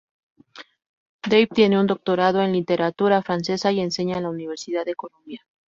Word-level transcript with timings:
Dave 1.27 1.45
tiene 1.53 1.79
un 1.79 1.85
doctorado 1.85 2.41
en 2.41 2.53
literatura 2.53 3.21
francesa 3.21 3.71
y 3.71 3.81
enseña 3.81 4.17
en 4.17 4.23
la 4.23 4.31
Universidad 4.31 4.83
de 4.83 4.95
Columbia. 4.95 5.45